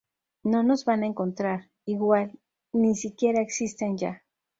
no 0.41 0.63
nos 0.63 0.83
van 0.83 1.03
a 1.03 1.05
encontrar. 1.05 1.69
igual, 1.85 2.31
ni 2.73 2.95
si 2.95 3.13
quiera 3.13 3.39
existen 3.39 3.99
ya. 3.99 4.23